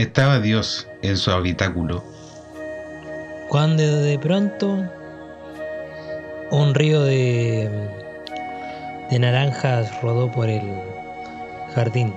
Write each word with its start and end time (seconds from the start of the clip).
Estaba 0.00 0.40
Dios 0.40 0.88
en 1.02 1.18
su 1.18 1.30
habitáculo. 1.30 2.02
Cuando 3.50 3.82
de 3.82 4.18
pronto 4.18 4.78
un 6.50 6.74
río 6.74 7.02
de, 7.02 7.70
de 9.10 9.18
naranjas 9.18 10.00
rodó 10.00 10.32
por 10.32 10.48
el 10.48 10.62
jardín 11.74 12.14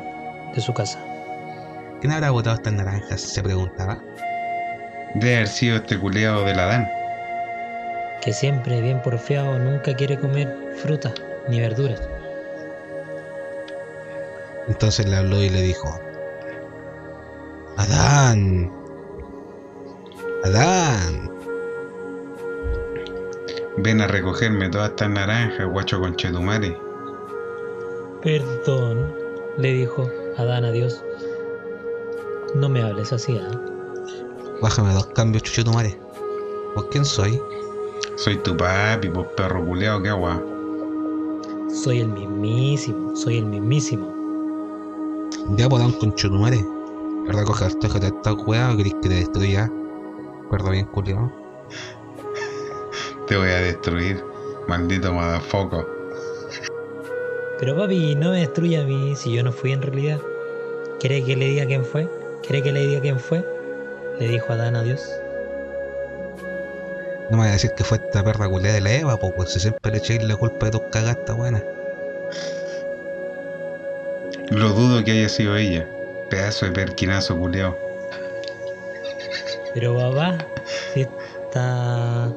de 0.56 0.62
su 0.62 0.74
casa. 0.74 0.98
¿Quién 2.00 2.14
habrá 2.14 2.32
botado 2.32 2.56
estas 2.56 2.72
naranjas? 2.72 3.20
Se 3.20 3.44
preguntaba. 3.44 4.02
Debe 5.16 5.36
haber 5.36 5.48
sido 5.50 5.76
este 5.76 6.00
culeado 6.00 6.46
del 6.46 6.60
Adán. 6.60 6.90
Que 8.22 8.32
siempre, 8.32 8.80
bien 8.80 9.02
porfiado, 9.02 9.60
nunca 9.60 9.94
quiere 9.94 10.18
comer 10.18 10.48
fruta 10.82 11.14
ni 11.50 11.60
verduras. 11.60 12.02
Entonces 14.68 15.08
le 15.08 15.16
habló 15.16 15.42
y 15.42 15.50
le 15.50 15.62
dijo, 15.62 16.00
Adán, 17.78 18.72
Adán, 20.44 21.34
Ven 23.78 24.02
a 24.02 24.08
recogerme 24.08 24.70
todas 24.70 24.92
estas 24.92 25.10
naranjas, 25.10 25.68
guacho 25.68 26.00
conchetumare. 26.00 26.78
Perdón, 28.22 29.14
le 29.58 29.74
dijo 29.74 30.10
Adán 30.38 30.64
a 30.64 30.72
Dios. 30.72 31.04
No 32.54 32.70
me 32.70 32.84
hables 32.84 33.12
así, 33.12 33.38
¿ah? 33.38 33.60
bájame 34.62 34.94
dos 34.94 35.08
cambios, 35.08 35.44
chucho 35.44 35.66
tu 35.66 35.74
madre. 35.74 36.00
¿Vos 36.76 36.86
quién 36.92 37.04
soy? 37.04 37.42
Soy 38.16 38.38
tu 38.38 38.56
papi, 38.56 39.10
pues 39.10 39.28
perro 39.36 39.66
culeado, 39.66 40.02
qué 40.04 40.10
agua. 40.10 40.42
Soy 41.74 42.02
el 42.02 42.10
mismísimo, 42.10 43.16
soy 43.16 43.40
el 43.40 43.46
mismísimo. 43.46 44.14
Ya 45.58 45.68
podamos 45.68 45.96
con 45.96 46.14
chutumare. 46.14 46.64
¿Verdad? 47.26 47.46
Coge 47.46 47.66
el 47.66 48.00
de 48.00 48.08
esta 48.08 48.34
weá 48.34 48.72
o 48.72 48.78
querés 48.78 48.94
que 49.02 49.10
te 49.10 49.16
destruya? 49.16 49.72
¿Verdad 50.52 50.70
bien, 50.70 50.86
culiao? 50.86 51.32
Te 53.28 53.38
voy 53.38 53.50
a 53.50 53.62
destruir, 53.62 54.24
maldito 54.68 55.14
madafoco. 55.14 55.88
Pero 57.60 57.76
papi, 57.76 58.14
no 58.16 58.32
me 58.32 58.42
destruya 58.42 58.82
a 58.82 58.86
mí 58.86 59.16
si 59.16 59.34
yo 59.34 59.44
no 59.44 59.52
fui 59.52 59.72
en 59.72 59.82
realidad. 59.82 60.20
¿Quiere 61.00 61.24
que 61.26 61.36
le 61.36 61.48
diga 61.48 61.66
quién 61.66 61.84
fue? 61.84 62.08
¿Quiere 62.44 62.62
que 62.62 62.72
le 62.72 62.86
diga 62.86 63.02
quién 63.02 63.20
fue? 63.20 63.44
Le 64.20 64.28
dijo 64.28 64.54
Adán 64.54 64.76
a 64.76 64.84
Dios. 64.84 65.10
No 67.30 67.38
me 67.38 67.44
vas 67.44 67.50
a 67.50 67.54
decir 67.54 67.72
que 67.72 67.84
fue 67.84 67.98
esta 67.98 68.24
perra 68.24 68.48
culiada 68.50 68.76
de 68.76 68.82
la 68.82 68.94
Eva, 68.94 69.18
po, 69.18 69.34
pues 69.34 69.52
si 69.52 69.60
siempre 69.60 69.92
le 69.92 69.98
echéis 69.98 70.24
la 70.24 70.36
culpa 70.36 70.66
de 70.66 70.72
tus 70.74 70.82
cagatas 70.92 71.36
buenas. 71.36 71.64
Lo 74.50 74.70
dudo 74.70 75.04
que 75.04 75.12
haya 75.12 75.30
sido 75.30 75.56
ella. 75.56 75.88
Pedazo 76.30 76.66
de 76.66 76.72
perquinazo 76.72 77.38
culeado. 77.38 77.78
Pero 79.74 79.98
papá, 79.98 80.38
si 80.94 81.02
esta. 81.02 82.32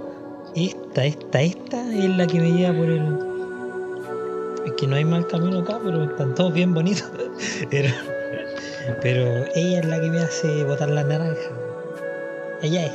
Esta, 0.54 1.04
esta, 1.04 1.42
esta 1.42 1.92
es 1.92 2.08
la 2.16 2.26
que 2.26 2.40
me 2.40 2.52
lleva 2.52 2.74
por 2.74 2.88
el. 2.88 3.18
Es 4.64 4.72
que 4.72 4.86
no 4.86 4.96
hay 4.96 5.04
mal 5.04 5.26
camino 5.26 5.58
acá, 5.58 5.78
pero 5.84 6.04
están 6.04 6.34
todos 6.34 6.54
bien 6.54 6.72
bonitos. 6.72 7.10
Pero, 7.70 7.90
pero 9.02 9.44
ella 9.54 9.80
es 9.80 9.84
la 9.86 10.00
que 10.00 10.08
me 10.08 10.20
hace 10.20 10.64
botar 10.64 10.88
la 10.88 11.04
naranja. 11.04 11.50
Ella 12.62 12.86
es. 12.86 12.92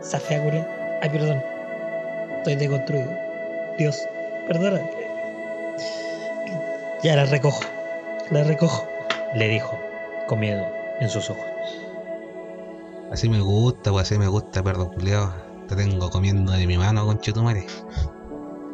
Esa 0.00 0.18
fea 0.18 0.42
culia. 0.42 0.79
Ay, 1.02 1.10
perdón. 1.10 1.42
Estoy 2.38 2.56
deconstruido. 2.56 3.10
Dios, 3.78 4.06
perdona. 4.46 4.80
Ya 7.02 7.16
la 7.16 7.24
recojo. 7.24 7.60
La 8.30 8.44
recojo. 8.44 8.86
Le 9.34 9.48
dijo, 9.48 9.78
con 10.26 10.40
miedo 10.40 10.66
en 11.00 11.08
sus 11.08 11.30
ojos. 11.30 11.44
Así 13.10 13.28
me 13.28 13.40
gusta, 13.40 13.90
pues 13.90 14.02
así 14.02 14.18
me 14.18 14.28
gusta, 14.28 14.62
perro 14.62 14.90
culiao. 14.90 15.32
Te 15.68 15.76
tengo 15.76 16.10
comiendo 16.10 16.52
de 16.52 16.66
mi 16.66 16.76
mano, 16.76 17.06
conchetumare. 17.06 17.66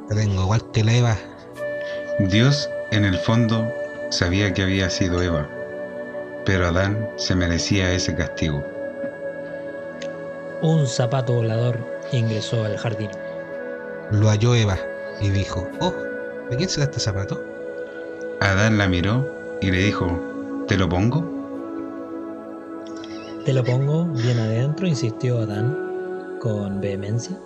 Te 0.09 0.15
tengo 0.15 0.43
igual 0.43 0.71
que 0.73 0.85
la 0.85 0.95
Eva. 0.95 1.17
Dios, 2.19 2.71
en 2.91 3.05
el 3.05 3.19
fondo, 3.19 3.71
sabía 4.11 4.53
que 4.53 4.63
había 4.63 4.89
sido 4.91 5.23
Eva, 5.23 5.49
pero 6.45 6.69
Adán 6.69 7.11
se 7.17 7.35
merecía 7.35 7.93
ese 7.93 8.15
castigo. 8.15 8.63
Un 10.63 10.87
zapato 10.87 11.35
volador 11.35 11.96
ingresó 12.13 12.65
al 12.65 12.77
jardín. 12.77 13.11
Lo 14.11 14.29
halló 14.29 14.55
Eva 14.55 14.79
y 15.21 15.31
dijo, 15.31 15.69
oh, 15.81 15.95
¿de 16.51 16.57
quién 16.57 16.69
será 16.69 16.85
este 16.85 17.01
zapato? 17.01 17.43
Adán 18.41 18.79
la 18.79 18.87
miró 18.89 19.27
y 19.61 19.71
le 19.71 19.79
dijo, 19.79 20.65
¿te 20.69 20.77
lo 20.77 20.89
pongo? 20.89 21.25
Te 23.45 23.53
lo 23.53 23.65
pongo 23.65 24.05
bien 24.07 24.39
adentro, 24.39 24.87
insistió 24.87 25.41
Adán 25.41 26.39
con 26.41 26.81
vehemencia. 26.81 27.39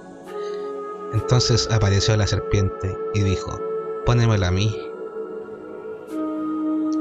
Entonces 1.13 1.69
apareció 1.71 2.17
la 2.17 2.27
serpiente 2.27 2.97
y 3.15 3.21
dijo, 3.21 3.61
pónemela 4.07 4.49
a 4.49 4.51
mí. 4.51 4.77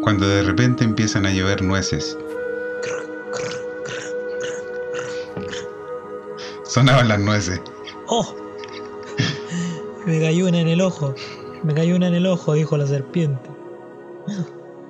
Cuando 0.01 0.27
de 0.27 0.43
repente 0.43 0.83
empiezan 0.83 1.25
a 1.25 1.31
llover 1.31 1.61
nueces. 1.61 2.17
Sonaban 6.69 7.07
las 7.07 7.19
nueces. 7.19 7.59
¡Oh! 8.05 8.35
Me 10.05 10.19
cayó 10.21 10.47
una 10.47 10.59
en 10.59 10.67
el 10.67 10.81
ojo. 10.81 11.15
Me 11.63 11.73
cayó 11.73 11.95
una 11.95 12.09
en 12.09 12.13
el 12.13 12.27
ojo, 12.27 12.53
dijo 12.53 12.77
la 12.77 12.85
serpiente. 12.85 13.49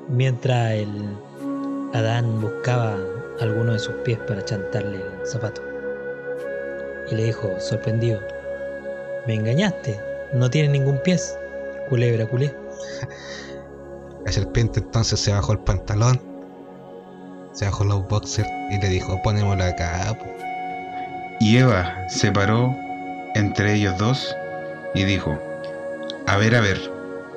Mientras 0.09 0.73
el 0.73 1.15
Adán 1.93 2.41
buscaba 2.41 2.97
alguno 3.39 3.71
de 3.71 3.79
sus 3.79 3.93
pies 4.03 4.19
para 4.27 4.43
chantarle 4.43 4.97
el 4.97 5.25
zapato. 5.25 5.61
Y 7.09 7.15
le 7.15 7.23
dijo, 7.23 7.49
sorprendido, 7.61 8.19
me 9.25 9.35
engañaste, 9.35 9.97
no 10.33 10.49
tiene 10.49 10.67
ningún 10.67 11.01
pies. 11.03 11.37
Culebra, 11.87 12.27
culé. 12.27 12.53
La 14.25 14.33
serpiente 14.33 14.81
entonces 14.81 15.17
se 15.17 15.31
bajó 15.31 15.53
el 15.53 15.59
pantalón, 15.59 16.21
se 17.53 17.63
bajó 17.63 17.85
los 17.85 18.05
boxers 18.09 18.49
y 18.69 18.81
le 18.81 18.89
dijo, 18.89 19.17
ponémoslo 19.23 19.63
acá. 19.63 20.17
po". 20.19 20.48
Y 21.39 21.57
Eva 21.57 21.95
se 22.09 22.31
paró 22.31 22.75
entre 23.35 23.73
ellos 23.75 23.97
dos 23.97 24.35
y 24.93 25.03
dijo, 25.05 25.39
a 26.27 26.37
ver, 26.37 26.55
a 26.55 26.61
ver, 26.61 26.77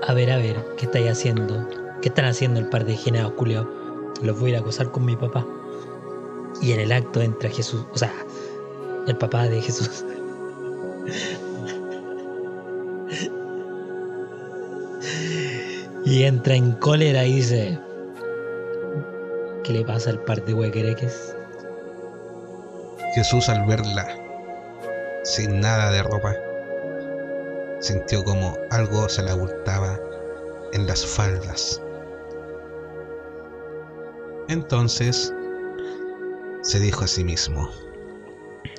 A 0.09 0.15
ver, 0.15 0.31
a 0.33 0.37
ver, 0.37 0.57
¿qué 0.77 0.87
estáis 0.87 1.11
haciendo? 1.11 1.69
¿Qué 2.01 2.09
están 2.09 2.25
haciendo 2.25 2.59
el 2.59 2.69
par 2.69 2.85
de 2.85 2.97
genados 2.97 3.33
culeados? 3.35 3.69
Los 4.23 4.39
voy 4.39 4.51
a 4.51 4.55
ir 4.55 4.57
a 4.57 4.61
acosar 4.61 4.91
con 4.91 5.05
mi 5.05 5.15
papá. 5.15 5.47
Y 6.61 6.73
en 6.73 6.81
el 6.81 6.93
acto 6.93 7.21
entra 7.21 7.49
Jesús, 7.49 7.87
o 7.93 7.99
sea, 7.99 8.13
el 9.07 9.17
papá 9.17 9.45
de 9.49 9.61
Jesús. 9.61 10.05
Y 16.05 16.25
entra 16.25 16.57
en 16.57 16.73
cólera 16.73 17.25
y 17.25 17.37
dice, 17.37 17.79
¿qué 19.63 19.73
le 19.73 19.85
pasa 19.85 20.11
al 20.11 20.19
par 20.25 20.45
de 20.45 20.53
huequereques? 20.53 21.37
Jesús 23.15 23.49
al 23.49 23.67
verla 23.67 24.07
sin 25.25 25.61
nada 25.61 25.91
de 25.91 26.03
ropa, 26.03 26.35
sintió 27.81 28.25
como 28.25 28.57
algo 28.71 29.09
se 29.09 29.23
le 29.23 29.31
abultaba 29.31 29.99
en 30.73 30.87
las 30.87 31.05
faldas. 31.07 31.81
Entonces 34.49 35.33
se 36.63 36.81
dijo 36.81 37.05
a 37.05 37.07
sí 37.07 37.23
mismo, 37.23 37.71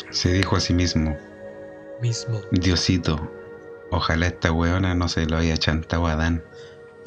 se 0.09 0.33
dijo 0.33 0.55
a 0.55 0.59
sí 0.59 0.73
mismo, 0.73 1.17
Mismo, 2.01 2.41
Diosito, 2.51 3.31
ojalá 3.91 4.27
esta 4.27 4.51
weona 4.51 4.94
no 4.94 5.07
se 5.07 5.25
lo 5.25 5.38
haya 5.38 5.56
chantado 5.56 6.07
a 6.07 6.13
Adán. 6.13 6.44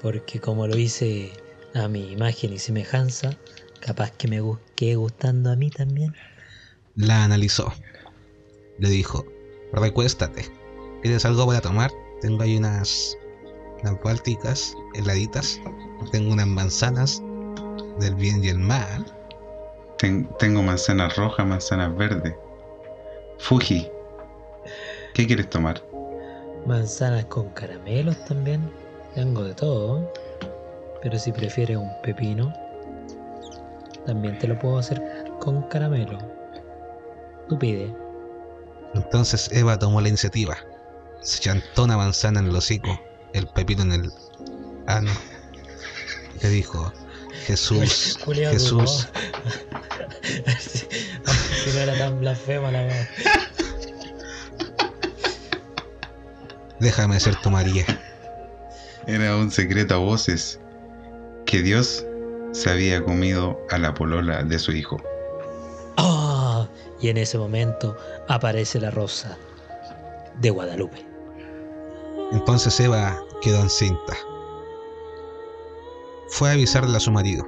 porque 0.00 0.40
como 0.40 0.66
lo 0.66 0.78
hice 0.78 1.32
a 1.74 1.88
mi 1.88 2.12
imagen 2.12 2.52
y 2.52 2.58
semejanza, 2.58 3.36
capaz 3.80 4.12
que 4.12 4.28
me 4.28 4.40
quede 4.74 4.94
gustando 4.94 5.50
a 5.50 5.56
mí 5.56 5.70
también. 5.70 6.14
La 6.96 7.24
analizó, 7.24 7.72
le 8.78 8.88
dijo, 8.88 9.24
recuéstate, 9.72 10.46
¿quieres 11.02 11.24
algo 11.24 11.46
para 11.46 11.60
tomar? 11.60 11.90
Tengo 12.20 12.42
ahí 12.42 12.56
unas, 12.56 13.16
unas 13.82 14.02
bálticas 14.02 14.74
heladitas, 14.94 15.60
tengo 16.10 16.32
unas 16.32 16.46
manzanas 16.46 17.22
del 18.00 18.14
bien 18.14 18.42
y 18.42 18.48
el 18.48 18.58
mal. 18.58 19.04
Ten- 19.98 20.28
tengo 20.38 20.62
manzanas 20.62 21.16
rojas, 21.16 21.46
manzanas 21.46 21.94
verdes. 21.96 22.34
Fuji, 23.38 23.88
¿qué 25.14 25.26
quieres 25.26 25.48
tomar? 25.50 25.82
Manzanas 26.66 27.24
con 27.26 27.48
caramelos 27.50 28.22
también. 28.24 28.70
Tengo 29.14 29.44
de 29.44 29.54
todo. 29.54 30.12
Pero 31.02 31.18
si 31.18 31.30
prefieres 31.32 31.76
un 31.76 31.90
pepino, 32.02 32.52
también 34.04 34.38
te 34.38 34.48
lo 34.48 34.58
puedo 34.58 34.78
hacer 34.78 35.02
con 35.40 35.62
caramelo. 35.68 36.18
Tú 37.48 37.58
pide. 37.58 37.94
Entonces 38.94 39.48
Eva 39.52 39.78
tomó 39.78 40.00
la 40.00 40.08
iniciativa. 40.08 40.56
Se 41.20 41.40
chantó 41.40 41.84
una 41.84 41.96
manzana 41.96 42.40
en 42.40 42.46
el 42.46 42.56
hocico, 42.56 43.00
el 43.32 43.46
pepino 43.48 43.82
en 43.82 43.92
el 43.92 44.12
ano. 44.86 45.10
Le 46.42 46.48
dijo, 46.48 46.92
Jesús, 47.46 48.18
Jesús, 48.26 49.08
si, 50.58 50.86
no 51.74 51.80
era 51.80 51.98
tan 51.98 52.20
blasfema 52.20 52.70
la 52.70 52.82
weá. 52.82 53.08
déjame 56.80 57.18
ser 57.20 57.36
tu 57.36 57.50
María. 57.50 57.84
Era 59.06 59.36
un 59.36 59.50
secreto 59.50 59.94
a 59.94 59.98
voces 59.98 60.60
que 61.46 61.62
Dios 61.62 62.04
se 62.52 62.70
había 62.70 63.02
comido 63.04 63.58
a 63.70 63.78
la 63.78 63.94
polola 63.94 64.42
de 64.42 64.58
su 64.58 64.72
hijo. 64.72 65.00
Y 67.00 67.08
en 67.08 67.16
ese 67.18 67.38
momento 67.38 67.96
aparece 68.28 68.80
la 68.80 68.90
rosa 68.90 69.36
de 70.40 70.50
Guadalupe. 70.50 71.04
Entonces 72.32 72.78
Eva 72.80 73.22
quedó 73.42 73.60
encinta. 73.60 74.16
Fue 76.28 76.48
a 76.48 76.52
avisarle 76.52 76.96
a 76.96 77.00
su 77.00 77.12
marido. 77.12 77.46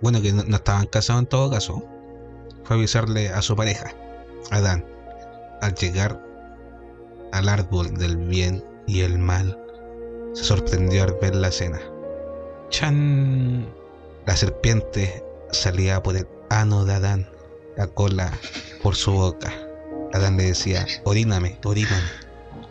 Bueno, 0.00 0.22
que 0.22 0.32
no, 0.32 0.44
no 0.44 0.56
estaban 0.56 0.86
casados 0.86 1.22
en 1.22 1.26
todo 1.26 1.50
caso. 1.50 1.84
Fue 2.64 2.76
a 2.76 2.78
avisarle 2.78 3.28
a 3.28 3.42
su 3.42 3.54
pareja, 3.56 3.92
Adán. 4.50 4.84
Al 5.60 5.74
llegar 5.74 6.24
al 7.32 7.48
árbol 7.48 7.94
del 7.94 8.16
bien 8.16 8.64
y 8.86 9.02
el 9.02 9.18
mal, 9.18 9.58
se 10.32 10.44
sorprendió 10.44 11.04
al 11.04 11.14
ver 11.20 11.34
la 11.34 11.48
escena. 11.48 11.80
¡Chan! 12.70 13.66
La 14.26 14.36
serpiente 14.36 15.24
salía 15.50 16.02
por 16.02 16.16
el 16.16 16.26
ano 16.50 16.84
de 16.84 16.94
Adán, 16.94 17.26
la 17.76 17.86
cola 17.86 18.32
por 18.82 18.94
su 18.94 19.12
boca. 19.12 19.52
Adán 20.12 20.36
le 20.36 20.44
decía, 20.44 20.86
oríname, 21.04 21.58
oríname. 21.64 22.08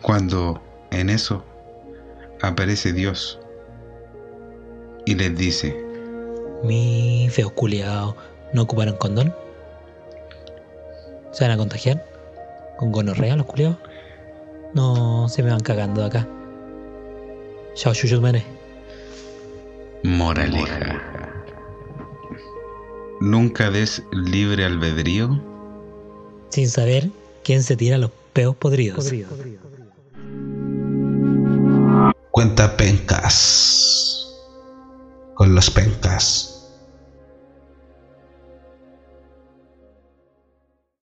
Cuando 0.02 0.62
en 0.90 1.10
eso 1.10 1.42
aparece 2.42 2.92
Dios 2.92 3.40
y 5.06 5.14
les 5.14 5.36
dice, 5.36 5.76
Mi 6.62 7.28
feos 7.30 7.52
culiados 7.52 8.14
no 8.52 8.62
ocuparon 8.62 8.96
condón. 8.96 9.34
¿Se 11.32 11.44
van 11.44 11.52
a 11.52 11.56
contagiar? 11.56 12.04
¿Con 12.76 12.92
gonorrea 12.92 13.36
los 13.36 13.46
culiados? 13.46 13.78
No, 14.74 15.28
se 15.28 15.42
me 15.42 15.50
van 15.50 15.60
cagando 15.60 16.02
de 16.02 16.06
acá. 16.06 16.28
Chao, 17.74 17.94
chuchos, 17.94 18.20
mene. 18.20 18.44
moraleja. 20.02 21.29
Nunca 23.20 23.70
des 23.70 24.02
libre 24.12 24.64
albedrío 24.64 25.38
Sin 26.48 26.68
saber 26.68 27.10
quién 27.44 27.62
se 27.62 27.76
tira 27.76 27.98
los 27.98 28.10
peos 28.32 28.56
podridos. 28.56 29.12
Cuenta 32.30 32.76
pencas. 32.76 34.26
Con 35.34 35.54
los 35.54 35.70
pencas. 35.70 36.49